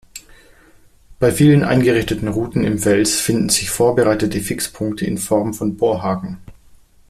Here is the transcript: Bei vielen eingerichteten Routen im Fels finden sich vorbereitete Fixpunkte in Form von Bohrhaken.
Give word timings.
Bei 1.19 1.31
vielen 1.31 1.63
eingerichteten 1.63 2.27
Routen 2.27 2.63
im 2.63 2.79
Fels 2.79 3.21
finden 3.21 3.49
sich 3.49 3.69
vorbereitete 3.69 4.39
Fixpunkte 4.39 5.05
in 5.05 5.19
Form 5.19 5.53
von 5.53 5.77
Bohrhaken. 5.77 6.39